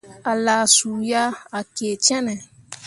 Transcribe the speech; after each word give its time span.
A 0.31 0.33
laa 0.45 0.65
su 0.75 0.91
ah, 1.23 1.29
a 1.57 1.59
kii 1.75 1.95
cenne. 2.05 2.35